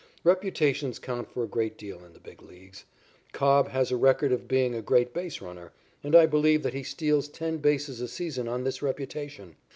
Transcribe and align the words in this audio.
Reputations 0.23 0.97
count 0.97 1.29
for 1.29 1.43
a 1.43 1.47
great 1.47 1.77
deal 1.77 2.03
in 2.03 2.13
the 2.13 2.19
Big 2.19 2.41
Leagues. 2.41 2.85
Cobb 3.33 3.67
has 3.67 3.91
a 3.91 3.95
record 3.95 4.31
as 4.31 4.39
being 4.41 4.73
a 4.73 4.81
great 4.81 5.13
base 5.13 5.41
runner, 5.41 5.73
and 6.03 6.15
I 6.15 6.25
believe 6.25 6.63
that 6.63 6.73
he 6.73 6.81
steals 6.81 7.27
ten 7.27 7.57
bases 7.59 8.01
a 8.01 8.07
season 8.07 8.47
on 8.47 8.63
this 8.63 8.81
reputation. 8.81 9.57